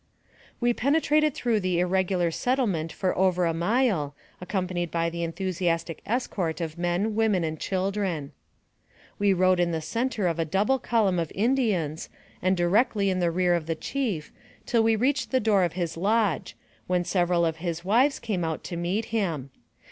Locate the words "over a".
3.15-3.53